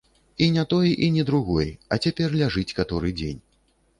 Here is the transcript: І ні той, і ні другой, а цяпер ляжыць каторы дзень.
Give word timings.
І 0.37 0.45
ні 0.53 0.63
той, 0.71 0.95
і 1.05 1.09
ні 1.17 1.25
другой, 1.29 1.69
а 1.95 1.99
цяпер 2.05 2.33
ляжыць 2.41 2.75
каторы 2.79 3.13
дзень. 3.21 3.39